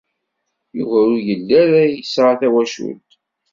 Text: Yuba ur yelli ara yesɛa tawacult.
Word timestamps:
Yuba 0.77 0.97
ur 1.13 1.17
yelli 1.27 1.53
ara 1.63 1.81
yesɛa 1.85 2.33
tawacult. 2.39 3.11